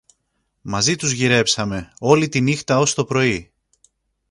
[0.61, 3.51] Μαζί τους γυρέψαμε όλη τη νύχτα ως το πρωί